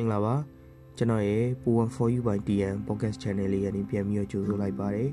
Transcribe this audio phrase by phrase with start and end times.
[0.00, 0.34] င်္ဂလာပါ
[0.96, 5.10] ကျွန်တော်ရဲ့ Poem for You by TN Podcast Channel လေးကနေပြန်ပြီးတော့ကြိုဆိုလိုက်ပါတယ်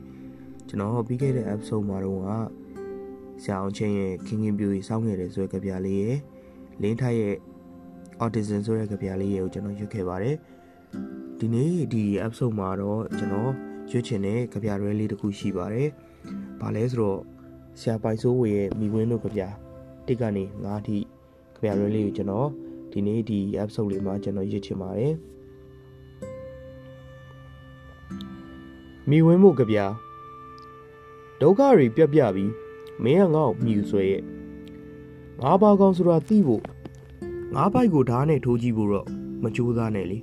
[0.67, 2.29] ကျွန်တော်ပြီးခဲ့တဲ့ episode မှာတော့က
[3.43, 6.17] ဆရာအောင်ချင်းရဲ့ခင်ခင်ပြူကြီးစောင်းခဲ့တဲ့ဆိုတဲ့ကြပြလေးရဲ့
[6.81, 7.35] လင်းထိုက်ရဲ့
[8.23, 10.35] autism ဆိုတဲ့ကြပြလေးရဲ့ကိုကျွန်တော်ရွတ်ခဲ့ပါတယ်
[11.39, 13.51] ဒီနေ့ဒီ episode မှာတော့ကျွန်တော်
[13.91, 15.89] ရွတ်ချင်တဲ့ကြပြရဲလေးတစ်ခုရှိပါတယ်
[16.61, 17.19] ဘာလဲဆိုတော့
[17.79, 19.43] ဆရာပိုင်စိုးဝေရဲ့မိဝင်းတို့ကြပြ
[20.07, 20.97] တစ်ကနေ9ထိ
[21.55, 22.49] ကြပြရဲလေးကိုကျွန်တော်
[22.97, 25.13] ဒီနေ့ဒီ episode လေးမှာကျွန်တော်ရစ်ချင်ပါတယ်
[29.09, 29.77] မိဝင်းမှုကြပြ
[31.41, 32.51] ဒုက္ခတွေပြက်ပြပြီး
[33.03, 34.23] မင်းကငါ့ကိုမြူဆွဲရဲ့
[35.41, 36.63] ငါးပါးကောင်းဆိုတာသိဖို့
[37.55, 39.07] ငါးပိုက်ကိုဓာတ်နဲ့ထိုးကြည့်ဖို့တော့
[39.43, 40.19] မကြိုးစားနဲ့လေ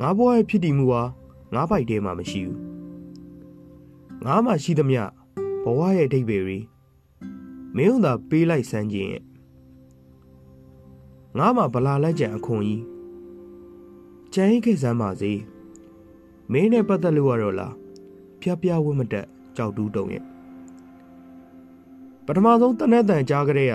[0.00, 1.02] ငါဘဝရဲ့ဖြစ်တည်မှုဟာ
[1.54, 2.58] ငါးပိုက်ထဲမှာမရှိဘူး
[4.24, 5.02] ငါမှရှိသမျှ
[5.64, 6.58] ဘဝရဲ့အဓိပ္ပာယ်တွေ
[7.76, 9.22] မင်းတို့သာပေးလိုက်စမ်းခြင်းရဲ့
[11.38, 12.82] ငါမှဗလာလက်ကြံအခွန်ကြီး
[14.34, 15.32] ကြံရင်ခဲ့စမ်းပါစေ
[16.52, 17.74] မင်းနဲ့ပတ်သက်လို့ရတော့လား
[18.40, 20.24] ဖျားဖျားဝတ်မတက်ကြောက်တူးတုံရဲ့
[22.26, 23.74] ပထမဆုံးတနက်တန်ကြားကြတဲ့က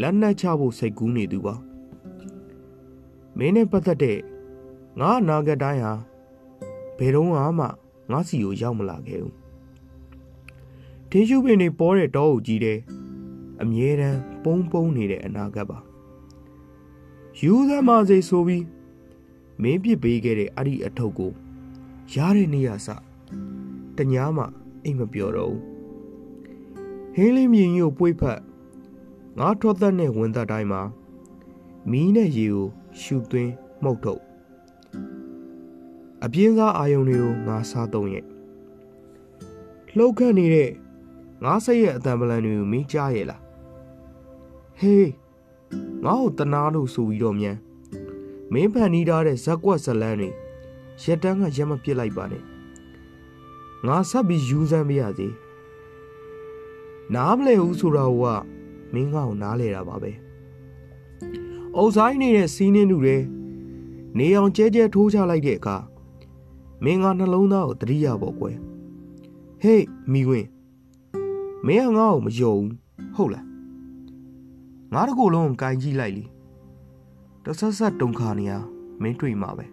[0.00, 1.54] လက်နက်ချဖို့စိတ်ကူးနေသူပါ
[3.38, 4.18] မင်းနဲ့ပတ်သက်တဲ့
[5.00, 5.92] ငါအနာဂတ်တိုင်းဟာ
[6.98, 7.38] ဘယ်တော့မှ
[8.10, 9.34] ငါစီကိုရောက်မလာခဲ့ဘူး
[11.10, 12.78] တင်းရှုပင်တွေပေါ်တဲ့တောအုပ်ကြီးတဲ့
[13.62, 15.78] အမြဲတမ်းပုံပုံနေတဲ့အနာဂတ်ပါ
[17.40, 18.64] ယူသမားစိဆိုပြီး
[19.62, 21.32] မင်းပြစ်ပေးခဲ့တဲ့အဲ့ဒီအထုပ်ကို
[22.14, 22.88] ရတဲ့နေရာစ
[23.96, 24.44] တညာမှ
[24.84, 25.62] အိမ်မပြောတော့ဘူး
[27.14, 28.40] ဟင်းလေးမြင်ကြီးကိုပွေ့ဖက်
[29.38, 30.82] ငါထွက်သက်နဲ့ဝင်သက်တိုင်းမှာ
[31.90, 32.66] မီးနဲ့ရေကို
[33.00, 34.22] ရှူသွင်းမှုတ်ထုတ်
[36.24, 38.24] အပြင်းစားအာယုံတွေကိုငါစားသုံးရဲ့
[39.96, 40.70] လှုပ်ခတ်နေတဲ့
[41.44, 43.42] ငါစိတ်ရဲ့အတံပလန်တွေကိုမင်းကြားရဲ့လား
[44.80, 45.23] ဟေး
[46.04, 47.56] ငါ့ကိုတနာလို့ဆိုပြီးတော့မြန်
[48.52, 50.30] မင်းဖန်နီးထားတဲ့ဇက်ကွက်ဇလန်းတွေ
[51.02, 52.42] ရက်တန်းကရက်မပစ်လိုက်ပါနဲ့
[53.86, 55.28] ငါဆက်ပြီးယူစမ်းမရစေ
[57.14, 58.22] နားမလဲဘူးဆိုတာက
[58.92, 60.12] မင်းငါ့ကိုနားလဲတာပါပဲ
[61.76, 63.16] အုပ်ဆိုင်နေတဲ့စီးနှင်းတူတွေ
[64.18, 65.76] နေအောင်ကျဲကျဲထိုးချလိုက်တဲ့အခါ
[66.84, 68.56] မင်းငါနှလုံးသားကိုတတိယပေါ့ကွယ်
[69.62, 70.48] ဟေးမိဝင်း
[71.66, 72.56] မင်းကငါ့ကိုမယုံ
[73.16, 73.53] ဟုတ်လား
[74.94, 76.24] ငါတကူလုံးကိုင်ကြည့်လိုက်လी
[77.44, 78.52] တဆက်ဆက်တုံခါနေရ
[79.02, 79.66] မင်းတွေ့မှာပဲ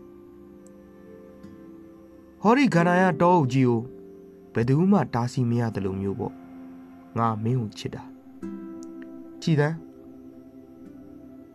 [2.42, 3.80] ဟောဒီခန္ဓာရတောအုပ်ကြီးကို
[4.54, 6.34] ဘယ်သူမှတားဆီးမရတယ်လို့မျိုးပေါ့
[7.18, 8.04] ငါမင်းကိုချစ်တာ
[9.42, 9.78] ကြည်တန်း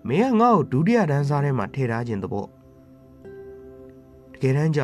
[0.08, 2.48] မင်းကငါ့ကိုဒုတိယတန်းစားထဲမှာထည့်ထားခြင်းတပေါ့
[4.32, 4.80] တကယ်တမ်းကျ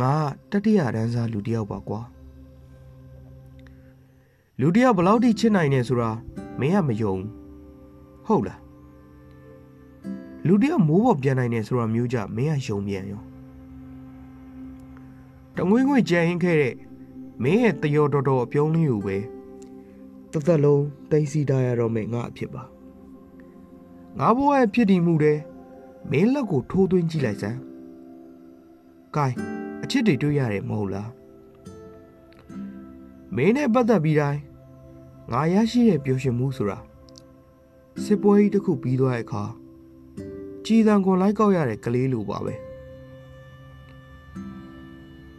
[0.00, 0.12] ငါ
[0.50, 2.00] တတိယတန်းစားလူတယောက်ပါကွာ
[4.60, 6.10] လူတယောက်ဘလောက်ထိချစ်နိုင်နေဆိုတာ
[6.60, 7.16] မင်းကမယုံ
[8.26, 8.60] ဟုတ်လား
[10.46, 13.22] လူတယောက်မိုးပေါ်ပြန်နိုင်နေဆိုတာမျိုးကြမင်းကယုံပြန်ရော
[15.56, 16.74] တငွေ့ငွေ့ကြံရင်ခဲ့တဲ့
[17.42, 19.16] မင်းရဲ့တယောတော်တော်အပြုံးလေးကိုပဲ
[20.32, 22.62] တသက်လုံးတိတ်စီထားရတော့မယ်ငါအဖြစ်ပါ
[24.18, 25.38] ငါဘဝရဲ့ဖြစ်တည်မှုတဲ့
[26.10, 27.58] မင်းလက်ကိုထိုးသွင်းကြည့်လိုက်စမ်း။
[29.16, 29.26] ကဲ
[29.82, 31.10] အချစ်တွေတွေ့ရတယ်မဟုတ်လား။
[33.36, 34.40] မင်းနဲ့ပတ်သက်ပြီးတိုင်း
[35.32, 36.78] ငါရရှိတဲ့ပျော်ရွှင်မှုဆိုတာ
[38.04, 39.44] စစ်ပွဲကြီးတစ်ခုပြီးသွားတဲ့အခါ
[40.64, 42.54] ကြည်တံခွန်လိုက်ကောက်ရတဲ့ကလေးလိုပါပဲ။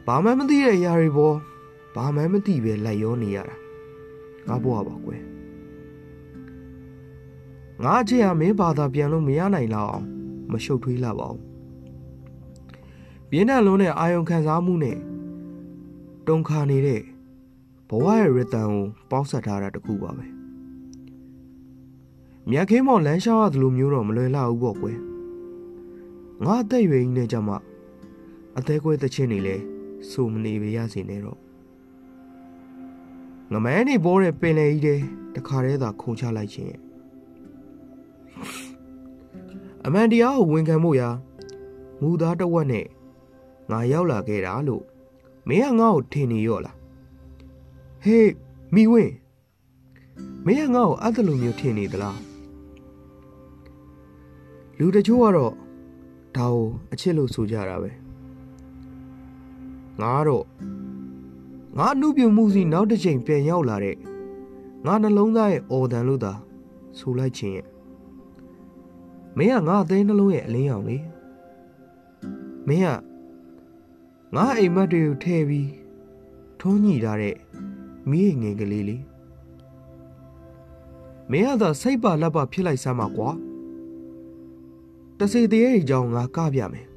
[0.06, 1.38] ဘာမှမသိတဲ့အရာတွေပေါ်
[1.96, 3.56] ဘာမှမသိပဲလိုက်ရောနေရတာ
[4.48, 5.22] ငါဘဝပါကွယ်။
[7.84, 10.06] ငါအချစ်ဟာမင်းဘာသာပြန်လို့မရနိုင်လောက်အောင်
[10.52, 11.42] မရှုပ်ထွေးလာပါဘူး
[13.30, 14.98] ပြင်းထန်လုံးတဲ့အာယုံခံစားမှုနဲ့
[16.28, 17.02] တုံခါနေတဲ့
[17.90, 20.26] ဘဝရဲ့ရတန်ကိုပေါင်းဆက်ထားတာတခုပါပဲ
[22.50, 25.00] မြတ်ခင်းမော်လမ်းလျှောက်ရသလိုမျိုးတော့မလွယ်လောက်ဘူးပေါ့ကွယ်
[26.44, 27.58] ငါအသက်ရွယ်ကြီးနေကြမှာ
[28.58, 29.56] အသေးကွဲသချင်းနေလဲ
[30.10, 31.40] ဆိုမနေပါရစေနဲ့တော့
[33.52, 35.00] ငမဲနေပေါ်တဲ့ပင်လေကြီးတဲ့
[35.36, 36.76] တခါတည်းသာခုန်ချလိုက်ခြင်း
[39.86, 41.10] အမှန်တရားကိုဝန်ခံဖို့ရာ
[42.02, 42.86] မူသားတဝက်နဲ့
[43.72, 44.84] ငါရောက်လာခဲ့တာလို့
[45.48, 46.77] မင်းကငါ့ကိုထင်နေရော့လား
[48.08, 48.32] ဟေး
[48.76, 49.14] မိဝင်း
[50.46, 52.20] မင်းကငါ့ကိုအဲ့ဒါလိုမျိုးထင်နေသလား
[54.78, 55.54] လူတချို့ကတော့
[56.36, 57.92] ဒါကိုအချစ်လို့ဆိုကြတာပဲ
[60.02, 60.46] ငါတော့
[61.78, 63.98] ငါအမှုပြုံမှုစီနောက်တစ်ချိန်ပြန်ရောက်လာတဲ့
[64.86, 66.34] ငါနှလုံးသားရဲ့အော်တန်လို့သာ
[66.98, 67.68] ဆိုလိုက်ခြင်းရဲ့
[69.38, 70.98] မင်းကငါအသေးနှလုံးရဲ့အလင်းရောင်လေ
[72.68, 72.90] မင်းက
[74.36, 75.70] ငါအိမ်မက်တွေကိုထည့်ပြီး
[76.60, 77.36] ထုံးညှိထားတဲ့
[78.10, 79.04] မိငယ်ကလေးလေး
[81.32, 83.30] မင်းကသာစိတ်ပါလက်ပါဖြစ်လိုက်စမ်းပါကွာ
[85.20, 86.88] တစေတရေအကြောင်းငါကပြမယ်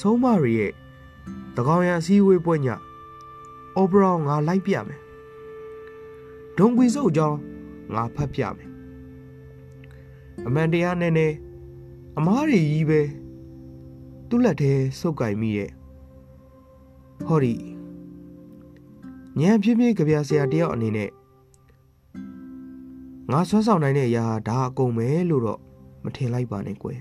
[0.00, 0.72] ဆုံးမရီရဲ့
[1.56, 2.68] တကောင်ရန်အစည်းအဝေးပွဲည
[3.76, 5.00] အော်ပရာငါလိုက်ပြမယ်
[6.58, 7.38] ဒုံကွီစုပ်အကြောင်း
[7.94, 8.70] ငါဖတ်ပြမယ်
[10.46, 11.32] အမှန်တရားနဲ့နဲ့
[12.18, 13.00] အမားတွေကြီးပဲ
[14.28, 15.70] သူ့လက်ထဲစုပ်ကင်မိရဲ့
[17.26, 17.73] ဟောဒီ
[19.40, 21.10] ညံပြင်းပြင်းကြပြဆရာတယောက်အနေနဲ့
[23.30, 25.60] ငါဆွမ်းဆောင်နိုင်တဲ့အရာဒါအကုန်ပဲလို့တော့
[26.04, 27.00] မထင်လိုက်ပါနဲ့ကွယ်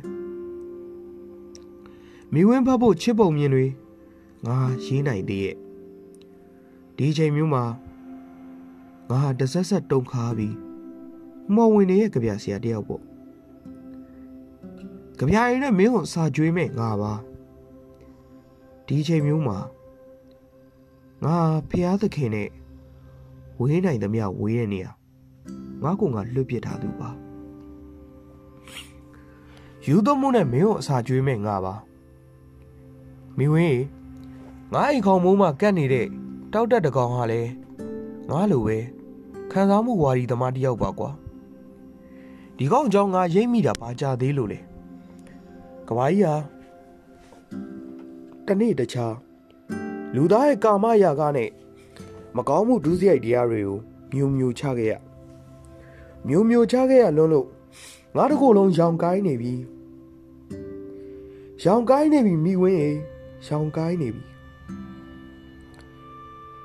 [2.33, 3.65] မိဝင်းဖတ်ဖို့ချစ်ပုံမြင်တွေ
[4.45, 5.57] ငါရေးနိုင်သေးရဲ့
[6.97, 7.63] ဒီချိန်မျိုးမှာ
[9.09, 10.56] ငါတဆက်ဆက်တုံခါပြီး
[11.56, 13.01] မော်ဝင်နေရဲ့ကြပြဆရာတယောက်ပေါ့
[15.18, 17.13] ကြပြရင်နဲ့မင်းကိုစာကြွေးမဲ့ငါပါ
[18.88, 19.57] ဒီချိန်မျိုးမှာ
[21.25, 21.38] ငါ
[21.70, 22.50] ဖျားသခင်နဲ့
[23.60, 24.92] ဝေးနိုင်သမျှဝေးတဲ့နေရာ
[25.84, 27.10] ငါကငါလွတ်ပြစ်ထားသူပါ
[29.88, 31.75] ယူသွမှုနဲ့မင်းကိုအစာကျွေးမဲ့ငါပါ
[33.38, 33.81] မိဝင်း
[34.74, 36.08] ငါအိမ်ခေါင်မိုးမှာကတ်နေတဲ့
[36.54, 37.42] တောက်တက်တကောင်ဟာလဲ
[38.30, 38.78] ငါလိုပဲ
[39.52, 41.10] ခံစားမှုဝါဒီသမားတယောက်ပါကွာ
[42.58, 44.60] ဒီကောင်ကြောင့်ငါရိမ့်မိတာဘာကြသေးလို့လဲ
[45.88, 46.36] ကဘာကြီးဟာ
[48.48, 49.14] တနေ့တခြား
[50.15, 51.50] လူသားရဲ့ကာမရာဂနဲ့
[52.36, 53.77] မကောင်းမှုဒုစရိုက်တရားတွေကို
[54.13, 54.94] မျိုးမျိုးချခဲ့ရ
[56.27, 57.48] မျိုးမျိုးချခဲ့ရလွန်းလို့
[58.15, 59.54] ငါတကူလုံးရောင်ကိုင်းနေပြီ
[61.63, 62.89] ရောင်ကိုင်းနေပြီမိဝင်းရေ
[63.48, 64.24] ရောင်ကိုင်းနေပြီ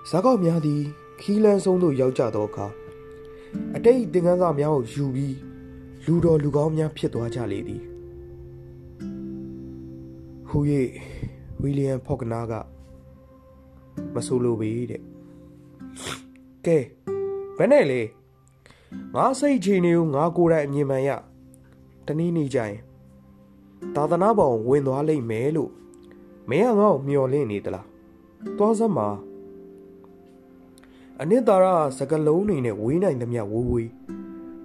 [0.09, 0.83] ဇာကောက်များသည်
[1.21, 2.67] ခီးလန်းဆုံးသို့ရောက်ကြသောအခါ
[3.77, 5.37] အတိတ်သင်္ကန်းစာများကိုယူပြီး
[6.05, 7.83] လူတော်လူကောင်းများဖြစ်သွားကြလေသည်
[10.49, 10.59] ဟူ၍
[11.61, 12.55] ဝီလီယံဖော့ကနာက
[14.15, 15.03] မဆိုလိုပေတဲ့
[16.67, 16.79] ကဲ
[17.57, 18.01] ဘယ်နဲ့လဲ
[19.15, 21.11] ငါစိတ်ချနေကိုငါကိုယ်တိုင်အမြင်မှန်ရ
[22.07, 22.81] တနည်းနည်းကြရင်
[23.95, 25.71] သာသနာပေါင်ဝင်သွားလိမ့်မယ်လို့
[26.51, 27.87] မင်းကငါ့ကိုမျှော်လင့်နေသလား
[28.59, 29.09] သွားစမ်းပါ
[31.21, 31.67] အနှစ်သာရ
[31.99, 33.91] စကလုံးနေနဲ့ဝေးနိုင်သမျှဝေးဝေး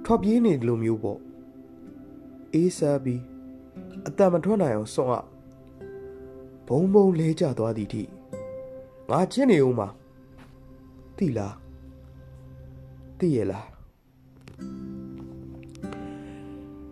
[0.06, 1.20] ထွက်ပြေးနေတယ်လို့မျိုးပေါ့
[2.54, 3.22] အေးစားပြီး
[4.08, 5.24] အတံမထွက်နိုင်အောင်စွန့်အ
[6.68, 8.04] ဘုံဘုံလဲကျသွားသည်ထိ
[9.10, 9.88] ငါချင်းနေဦးမှာ
[11.18, 11.56] တိလား
[13.20, 13.68] တိရလား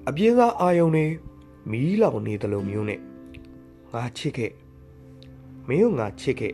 [0.07, 1.05] အပြင်းစားအာယုံနေ
[1.71, 2.99] မီးလောင်နေတယ်လို့မျိုးနဲ့
[3.93, 4.51] ငါချစ်ခဲ့
[5.67, 6.53] မင်းကငါချစ်ခဲ့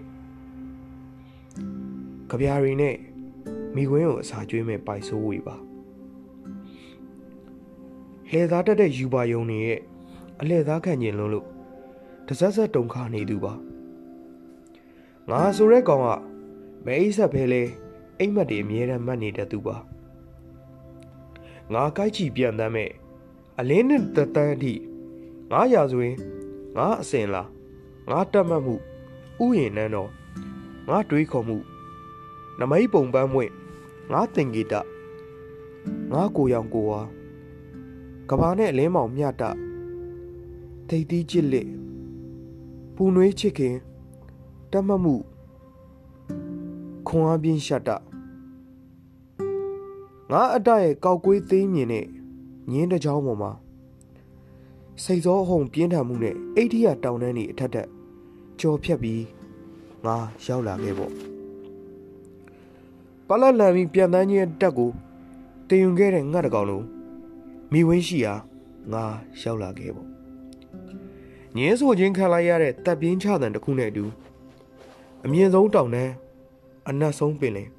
[2.30, 2.95] ကြပြာရီနဲ့
[3.75, 5.56] မိခွင်းကိုအစာကျွေးမဲ့ပိုက်ဆိုးဝေပါ
[8.30, 9.80] လှည့်သားတက်တဲ့ယူပါယုံနေရဲ့
[10.39, 11.45] အလှည့်သားခန့်ကျင်လုံးလို့
[12.27, 13.53] တစက်ဆက်တုံခါနေသူပါ
[15.31, 16.07] ငါဆိုတဲ့ကောင်က
[16.85, 17.63] မဲအိဆက်ဖဲလဲ
[18.19, 19.75] အိမ်မက်တွေအမြဲတမ်းမှတ်နေတဲ့သူပါ
[21.74, 22.91] ငါကိုက်ချီပြန်တမ်းမဲ့
[23.59, 24.74] အလင်းနဲ့တတန်းအထိ
[25.51, 26.18] ငါရာဆိုရင်
[26.77, 27.50] ငါအစင်လား
[28.09, 28.75] ငါတက်မှတ်မှု
[29.44, 30.09] ဥယျင်နန်းတော်
[30.88, 31.57] ငါတွေးခေါ်မှု
[32.59, 33.51] နမိတ်ပုံပန်းမွင့်
[34.12, 34.74] ငါတင်ဂီတ
[36.12, 37.01] ငါကိုရောင်ကိုဝါ
[38.29, 39.44] ကဘာနဲ့အလင်းမောင်မြတ်တ
[40.88, 41.69] ထိတ်တီးချစ်လက်
[42.95, 43.75] ပူနွေးချစ်ခင်
[44.72, 45.16] တတ်မှတ်မှု
[47.08, 47.90] ခွန်အားပြင်းရှတ်တ
[50.31, 52.06] ငါအတရဲ့ကောက်ကွေးသေးမြင်နဲ့
[52.72, 53.51] ညင်းတစ်ချောင်းပေါ်မှာ
[55.03, 57.88] စိတ်စောအဟုန်ပြင်းထန်မှုနဲ့အိဋ္ဌိယတောင်တန်းတွေအထက်ထက်
[58.60, 59.24] ကြော်ဖြတ်ပြီး
[60.06, 60.15] ငါ
[60.46, 61.12] ရောက်လာခဲ့ပေါ့
[63.27, 64.91] ပလက်လန်ပြီးပြန်တန်းချင်းတက်ကို
[65.70, 66.86] တင်ယူခဲ့တဲ့ငှက်တကောင်လုံး
[67.72, 68.34] မိဝင်းရှိရာ
[68.94, 69.03] ငါ
[69.41, 70.08] ရောက်လာခဲ့ပေါ့
[71.58, 74.06] ညင်းဆိုချင်းခံလိုက်ရတဲ့တပ်ပြင်းချတဲ့တစ်ခုနဲ့အတူ
[75.25, 76.13] အမြင့်ဆုံးတောင်တန်း
[76.88, 77.69] အနက်ဆုံးပင်လယ်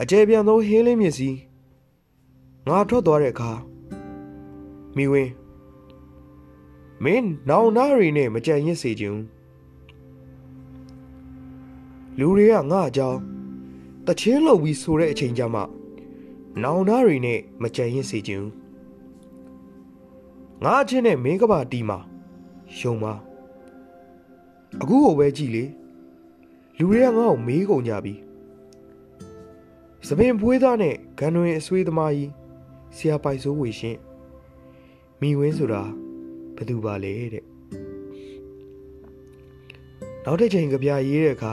[0.00, 1.30] အကျယ်ပြန့်ဆုံးဟင်းလင်းမြစ်စီ
[2.68, 3.52] ငါထွက်သွားတဲ့အခါ
[4.96, 5.32] မိဝင်း
[7.04, 9.20] မင်းနောင်နာရီနဲ့မကြံရစ်စေခြင်း
[12.18, 13.18] လူတွေကငါအကြောင်း
[14.06, 15.64] တချင်းလုံပြီးဆိုတဲ့အချိန်ကြမှာ
[16.62, 18.46] နောင်နာရီနဲ့မကြံရစ်စေခြင်း
[20.64, 21.98] ငါအချင်းနဲ့မင်းကပါတီမှာ
[22.78, 23.12] ယုံပါ
[24.80, 25.64] အခုဟိုပဲကြည့်လေ
[26.78, 28.14] လူတွေကငါ့ကိုမေးကုန်ကြပြီ
[30.06, 32.30] စပင်ဖွေးသားနဲ့ဂန်တွင်အဆွေးသမားကြီး
[32.96, 33.96] ဆရာပိုက်စိုးဝေရှင်
[35.20, 35.82] မိဝင်းဆိုတာ
[36.56, 37.44] ဘသူပါလဲတဲ့
[40.24, 41.52] နောက်တစ်ချိန်ကြပြရေးတဲ့အခါ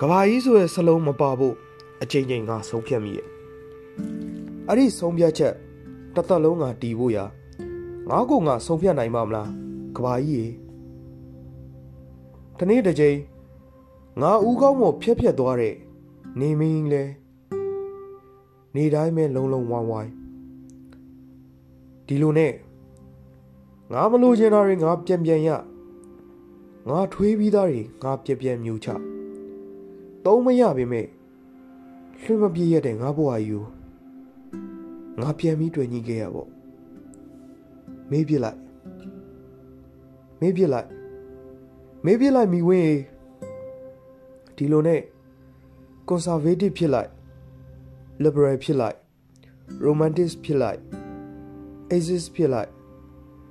[0.00, 1.54] ကဘာကြီးဆိုတဲ့စလုံးမပါဖို့
[2.02, 3.28] အချိန်ချင်းကဆုံးဖြတ်မိရဲ့
[4.68, 5.54] အဲ့ဒီဆုံးဖြတ်ချက်
[6.14, 7.24] တသက်လုံးကတီးဖို့ရာ
[8.08, 9.50] ငါ့ကိုငါဆုံးဖြတ်နိုင်မှာမလား
[9.96, 10.65] ကဘာကြီးရေ
[12.58, 13.18] တနေ့တစ်ချိန်
[14.22, 15.74] ငါဦးကောင်းမော်ဖြက်ဖြက်သွားတဲ့
[16.40, 17.04] နေမင်းလဲ
[18.74, 20.12] နေတိုင်းပဲလုံလုံဝိုင်းဝိုင်း
[22.06, 22.52] ဒီလိုနဲ့
[23.92, 25.50] ငါမလို့ချင်တာတွေငါပြန်ပြန်ရ
[26.88, 28.88] ငါထွေးပြီးသားတွေငါပြန်ပြန်မြူချ
[30.24, 31.06] သုံးမရပေမဲ့
[32.20, 33.58] လွှင့်မပြေးရတဲ့ငါဘဝယူ
[35.20, 36.48] ငါပြန်ပြီးတွေ့ညီခဲ့ရပေါ့
[38.10, 38.58] မေးပြလိုက်
[40.40, 40.95] မေးပြလိုက်
[42.08, 42.96] မေးပြလိုက်မိဝင်း
[44.56, 45.00] ဒီလိုနဲ့
[46.08, 47.10] conservative ဖြစ်လိုက်
[48.22, 48.96] liberal ဖြစ်လိုက်
[49.84, 50.80] romantic ဖြစ်လိုက်
[51.92, 52.70] atheist ဖြစ်လိုက်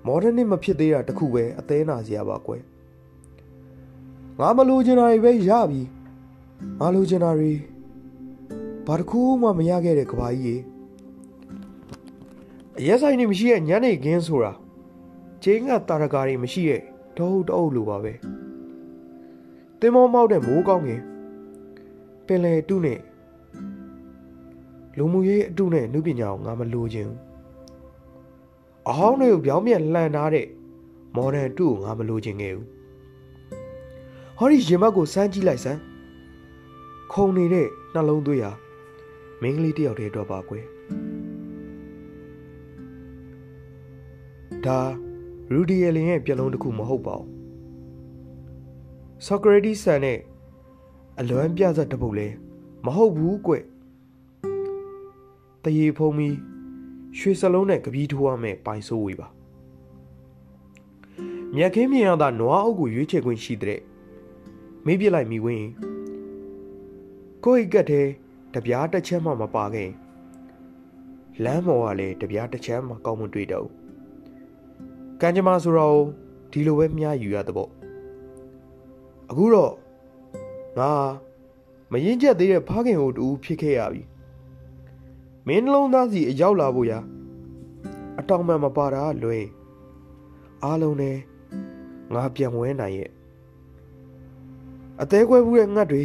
[0.08, 2.62] modern မဖြစ်သေးတာတခုပဲအသေးနာစရာပါကွယ်
[4.40, 5.82] ငါမလိုချင်တာတွေပဲရပြီ
[6.80, 7.54] ငါလိုချင်တာတွေ
[8.88, 10.62] ဘာတစ်ခုမှမရခဲ့တဲ့ကဘာကြီး
[12.78, 14.52] ရေအရက်ဆိုင်နေမရှိရဲ့ညနေခင်းဆိုတာ
[15.44, 16.82] ကျင်းကတာရကာတွေမရှိရဲ့
[17.18, 18.14] တောဟုတ်တောဟုတ်လိုပါပဲ
[19.80, 21.02] တင်မောမောက်တဲ့မိုးကောင်းငင်
[22.28, 23.00] ပင်လေတုနဲ့
[24.98, 27.20] လူမှုရေးအတုနဲ့နုပညာကိုငါမလိုချင်ဘူး
[28.90, 30.48] အဟောင်းတွေကိုပြောင်းပြန်လှန်ထားတဲ့
[31.16, 32.68] မော်ဒန်တုကိုငါမလိုချင်ခဲ့ဘူး
[34.38, 35.80] ဟောဒီရင်မက်ကိုစမ်းကြည့်လိုက်စမ်း
[37.14, 38.52] ခုံနေတဲ့နှလုံးသွေးဟာ
[39.42, 40.66] မင်းကလေးတယောက်တည်းတော့ပါကွယ်
[44.66, 44.80] ဒါ
[45.54, 47.45] ရူဒီယယ်လင်ရဲ့ပြလုံးတစ်ခုမဟုတ်ပါဘူး
[49.24, 50.20] ဆိုကရတီဆန်နဲ့
[51.20, 52.28] အလွမ်းပြဇက်တပုတ်လဲ
[52.86, 53.54] မဟုတ်ဘူးကွ
[55.64, 56.36] တရေဖုံးပြီး
[57.18, 59.28] ရွှေစလုံးနဲ့ကပီးထိုးရမယ်ပိုင်ဆိုးဝေးပါ
[61.56, 63.80] မြက်ခင်းမြင်ရတာနွားအုပ်ကိုရွေးချယ်ခွင့်ရှိတဲ့
[64.86, 65.68] မေးပြလိုက်မိဝင်း
[67.44, 68.08] ကိုယ့်ကတ်တဲ့
[68.54, 69.90] တပြားတစ်ချက်မှမပါခဲ့
[71.44, 73.68] လမ်းမော်ကလည်းတပြားတစ်ချက်မှကောင်းမတွေ့တော့
[75.22, 76.00] ကံကြမ္မာဆိုတော့
[76.52, 77.85] ဒီလိုပဲမြားယူရတဲ့ပေါ့
[79.30, 79.74] အခုတော့
[80.78, 80.92] ငါ
[81.92, 84.02] မရင်ကျက်သေးတဲ့ဖခင်ဟိုတူဖြစ်ခဲ့ရပြီ
[85.48, 87.00] မင်းနှလုံးသားစီအရောက်လာဖို့ရာ
[88.20, 89.46] အတောင်မှမပါတာလွယ်
[90.64, 91.18] အားလုံးနဲ့
[92.14, 93.10] ငါပြန်ဝဲနိုင်ရဲ့
[95.02, 96.04] အသေးခွဲဘူးတဲ့ငတ်တွေ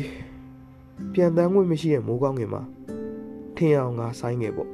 [1.15, 2.63] ပြန်တန်းခွင့်မရှိတဲ့မိုးကောင်းငင်မှာ
[3.57, 4.71] ထင်အောင်ငါဆိုင်ငယ်ပေါ့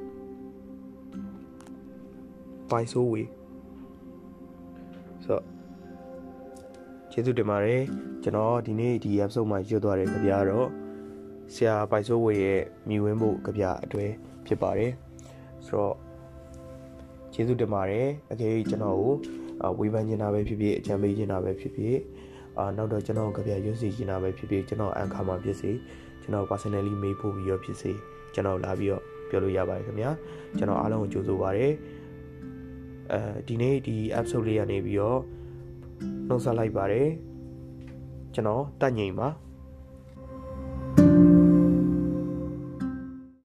[2.70, 3.28] ပိုင်ဆိုးဝေး
[5.24, 5.40] ဆို
[7.16, 7.82] ကျေးဇူးတင်ပါတယ်
[8.22, 10.68] ကျွန်တော်ဒီနေ့ဒီ episode မှာရွတ်သွားတဲ့ကြပြတော့
[11.54, 14.04] ဆရာပိုင်ဆိုးဝေးရဲ့မြူဝင်းဖို့ကြပြအတွဲ
[14.46, 14.92] ဖြစ်ပါတယ်
[15.66, 15.94] ဆိုတော့
[17.32, 19.12] ကျေးဇူးတင်ပါတယ်အကယ်၍ကျွန်တော်ကို
[19.78, 21.96] ဝေဖန်နေတာပဲဖြစ်ဖြစ်အကြံပေးနေတာပဲဖြစ်ဖြစ်
[22.58, 25.70] အာနောက်တော့ကျွန်တော်ကြပြရွတ်စီနေတာပဲဖြစ်ဖြစ်ကျွန်တော်အန်ခါမှာဖြစ်စေ
[26.22, 27.92] ကျွန်တော် personally မေးဖို့ပြီးတော့ဖြစ်စေ
[28.34, 30.10] ကျွန်တော်လာပြီးတော့ပြောလို့ရပါတယ်ခင်ဗျာ
[30.58, 31.68] ကျွန်တော်အားလုံးကိုကြိုဆိုပါရစေ
[33.12, 35.20] အဲဒီနေ့ဒီ episode လေးကနေပြီးတော့
[36.28, 37.08] နှုတ်ဆက်လိုက်ပါတယ်
[38.34, 39.28] ကျွန်တော်တက်ငိမ်ပါ